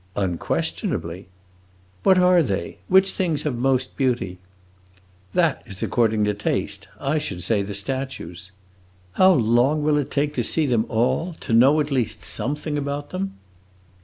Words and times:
"Unquestionably." 0.15 1.27
"What 2.01 2.17
are 2.17 2.41
they? 2.41 2.79
which 2.87 3.11
things 3.11 3.43
have 3.43 3.55
most 3.55 3.95
beauty?" 3.95 4.39
"That 5.35 5.61
is 5.67 5.83
according 5.83 6.23
to 6.25 6.33
taste. 6.33 6.87
I 6.99 7.19
should 7.19 7.43
say 7.43 7.61
the 7.61 7.75
statues." 7.75 8.51
"How 9.11 9.31
long 9.33 9.83
will 9.83 9.97
it 9.97 10.09
take 10.09 10.33
to 10.33 10.43
see 10.43 10.65
them 10.65 10.87
all? 10.89 11.35
to 11.41 11.53
know, 11.53 11.79
at 11.79 11.91
least, 11.91 12.23
something 12.23 12.79
about 12.79 13.11
them?" 13.11 13.33